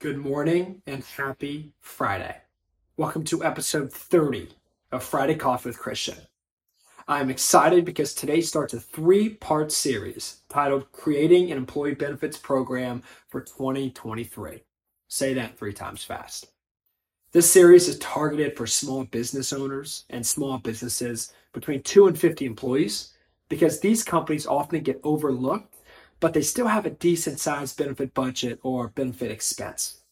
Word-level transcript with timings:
Good 0.00 0.18
morning 0.18 0.80
and 0.86 1.02
happy 1.02 1.72
Friday. 1.80 2.36
Welcome 2.96 3.24
to 3.24 3.44
episode 3.44 3.92
30 3.92 4.50
of 4.92 5.02
Friday 5.02 5.34
Coffee 5.34 5.70
with 5.70 5.80
Christian. 5.80 6.18
I'm 7.08 7.30
excited 7.30 7.84
because 7.84 8.14
today 8.14 8.40
starts 8.40 8.74
a 8.74 8.78
three 8.78 9.30
part 9.30 9.72
series 9.72 10.42
titled 10.48 10.92
Creating 10.92 11.50
an 11.50 11.58
Employee 11.58 11.96
Benefits 11.96 12.38
Program 12.38 13.02
for 13.26 13.40
2023. 13.40 14.62
Say 15.08 15.34
that 15.34 15.58
three 15.58 15.72
times 15.72 16.04
fast. 16.04 16.52
This 17.32 17.50
series 17.50 17.88
is 17.88 17.98
targeted 17.98 18.56
for 18.56 18.68
small 18.68 19.02
business 19.02 19.52
owners 19.52 20.04
and 20.10 20.24
small 20.24 20.58
businesses 20.58 21.32
between 21.52 21.82
2 21.82 22.06
and 22.06 22.16
50 22.16 22.46
employees 22.46 23.14
because 23.48 23.80
these 23.80 24.04
companies 24.04 24.46
often 24.46 24.80
get 24.80 25.00
overlooked 25.02 25.74
but 26.20 26.34
they 26.34 26.42
still 26.42 26.66
have 26.66 26.86
a 26.86 26.90
decent 26.90 27.40
sized 27.40 27.76
benefit 27.76 28.14
budget 28.14 28.58
or 28.62 28.88
benefit 28.88 29.30
expense. 29.30 30.02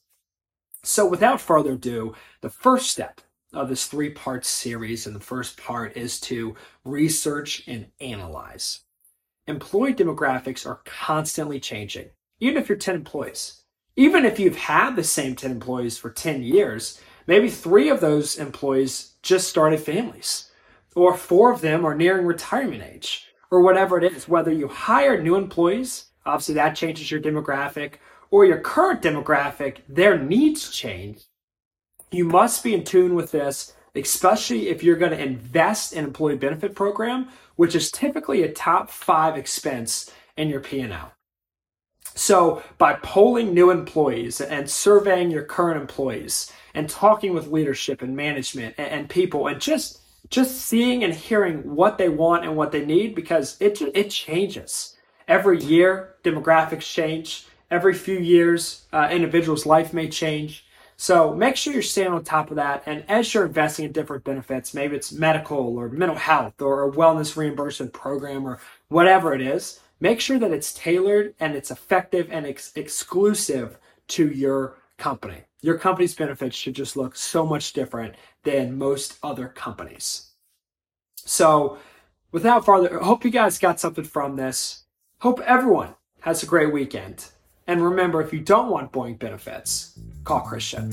So, 0.82 1.06
without 1.06 1.40
further 1.40 1.72
ado, 1.72 2.14
the 2.42 2.50
first 2.50 2.90
step 2.90 3.20
of 3.52 3.68
this 3.68 3.86
three 3.86 4.10
part 4.10 4.44
series, 4.44 5.06
and 5.06 5.16
the 5.16 5.20
first 5.20 5.56
part 5.56 5.96
is 5.96 6.20
to 6.20 6.54
research 6.84 7.64
and 7.66 7.86
analyze. 8.00 8.80
Employee 9.46 9.94
demographics 9.94 10.66
are 10.66 10.82
constantly 10.84 11.58
changing, 11.58 12.10
even 12.40 12.60
if 12.60 12.68
you're 12.68 12.78
10 12.78 12.94
employees. 12.94 13.62
Even 13.96 14.24
if 14.24 14.38
you've 14.38 14.56
had 14.56 14.94
the 14.94 15.04
same 15.04 15.34
10 15.34 15.50
employees 15.50 15.96
for 15.96 16.10
10 16.10 16.42
years, 16.42 17.00
maybe 17.26 17.48
three 17.48 17.88
of 17.88 18.00
those 18.00 18.36
employees 18.36 19.14
just 19.22 19.48
started 19.48 19.80
families, 19.80 20.50
or 20.94 21.16
four 21.16 21.52
of 21.52 21.62
them 21.62 21.84
are 21.84 21.94
nearing 21.94 22.26
retirement 22.26 22.82
age 22.82 23.25
or 23.50 23.60
whatever 23.60 23.98
it 23.98 24.04
is, 24.12 24.28
whether 24.28 24.52
you 24.52 24.68
hire 24.68 25.20
new 25.20 25.36
employees, 25.36 26.06
obviously 26.24 26.54
that 26.54 26.76
changes 26.76 27.10
your 27.10 27.20
demographic, 27.20 27.94
or 28.30 28.44
your 28.44 28.58
current 28.58 29.02
demographic, 29.02 29.78
their 29.88 30.18
needs 30.18 30.70
change. 30.70 31.24
You 32.10 32.24
must 32.24 32.62
be 32.64 32.74
in 32.74 32.84
tune 32.84 33.14
with 33.14 33.30
this, 33.30 33.74
especially 33.94 34.68
if 34.68 34.82
you're 34.82 34.96
going 34.96 35.12
to 35.12 35.22
invest 35.22 35.92
in 35.92 36.04
employee 36.04 36.36
benefit 36.36 36.74
program, 36.74 37.28
which 37.56 37.74
is 37.74 37.90
typically 37.90 38.42
a 38.42 38.52
top 38.52 38.90
five 38.90 39.36
expense 39.36 40.10
in 40.36 40.48
your 40.48 40.60
P&L. 40.60 41.12
So 42.14 42.62
by 42.78 42.94
polling 42.94 43.52
new 43.52 43.70
employees 43.70 44.40
and 44.40 44.68
surveying 44.68 45.30
your 45.30 45.44
current 45.44 45.80
employees 45.80 46.50
and 46.74 46.88
talking 46.88 47.34
with 47.34 47.48
leadership 47.48 48.02
and 48.02 48.16
management 48.16 48.74
and, 48.78 49.08
people 49.08 49.48
and 49.48 49.60
just 49.60 50.00
just 50.30 50.60
seeing 50.60 51.04
and 51.04 51.14
hearing 51.14 51.74
what 51.74 51.98
they 51.98 52.08
want 52.08 52.44
and 52.44 52.56
what 52.56 52.72
they 52.72 52.84
need 52.84 53.14
because 53.14 53.56
it 53.60 53.80
it 53.94 54.10
changes 54.10 54.96
every 55.28 55.60
year. 55.62 56.14
Demographics 56.24 56.92
change 56.92 57.46
every 57.70 57.94
few 57.94 58.18
years. 58.18 58.86
Uh, 58.92 59.08
individual's 59.10 59.66
life 59.66 59.92
may 59.92 60.08
change. 60.08 60.66
So 60.96 61.34
make 61.34 61.56
sure 61.56 61.74
you're 61.74 61.82
staying 61.82 62.12
on 62.12 62.24
top 62.24 62.50
of 62.50 62.56
that. 62.56 62.82
And 62.86 63.04
as 63.08 63.32
you're 63.32 63.46
investing 63.46 63.84
in 63.84 63.92
different 63.92 64.24
benefits, 64.24 64.72
maybe 64.72 64.96
it's 64.96 65.12
medical 65.12 65.76
or 65.76 65.90
mental 65.90 66.16
health 66.16 66.62
or 66.62 66.88
a 66.88 66.92
wellness 66.92 67.36
reimbursement 67.36 67.92
program 67.92 68.46
or 68.46 68.60
whatever 68.88 69.34
it 69.34 69.42
is, 69.42 69.80
make 70.00 70.20
sure 70.20 70.38
that 70.38 70.52
it's 70.52 70.72
tailored 70.72 71.34
and 71.38 71.54
it's 71.54 71.70
effective 71.70 72.28
and 72.30 72.46
ex- 72.46 72.72
exclusive 72.76 73.78
to 74.08 74.28
your 74.28 74.78
company. 74.96 75.42
Your 75.66 75.76
company's 75.76 76.14
benefits 76.14 76.54
should 76.54 76.76
just 76.76 76.96
look 76.96 77.16
so 77.16 77.44
much 77.44 77.72
different 77.72 78.14
than 78.44 78.78
most 78.78 79.18
other 79.24 79.48
companies. 79.48 80.30
So, 81.16 81.78
without 82.30 82.64
further, 82.64 83.00
hope 83.00 83.24
you 83.24 83.32
guys 83.32 83.58
got 83.58 83.80
something 83.80 84.04
from 84.04 84.36
this. 84.36 84.84
Hope 85.22 85.40
everyone 85.40 85.96
has 86.20 86.44
a 86.44 86.46
great 86.46 86.72
weekend. 86.72 87.30
And 87.66 87.82
remember, 87.82 88.22
if 88.22 88.32
you 88.32 88.38
don't 88.38 88.70
want 88.70 88.92
Boeing 88.92 89.18
benefits, 89.18 89.98
call 90.22 90.42
Christian. 90.42 90.92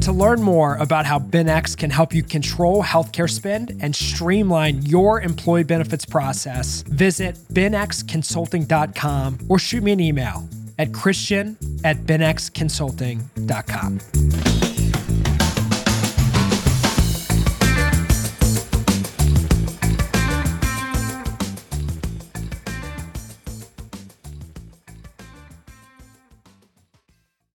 To 0.00 0.10
learn 0.10 0.42
more 0.42 0.74
about 0.74 1.06
how 1.06 1.20
BenX 1.20 1.76
can 1.76 1.90
help 1.90 2.12
you 2.12 2.24
control 2.24 2.82
healthcare 2.82 3.30
spend 3.30 3.78
and 3.80 3.94
streamline 3.94 4.82
your 4.82 5.20
employee 5.20 5.62
benefits 5.62 6.04
process, 6.04 6.82
visit 6.88 7.36
benxconsulting.com 7.52 9.38
or 9.48 9.60
shoot 9.60 9.84
me 9.84 9.92
an 9.92 10.00
email 10.00 10.48
at 10.78 10.92
christian 10.92 11.56
at 11.84 11.96
benxconsulting.com. 12.06 14.45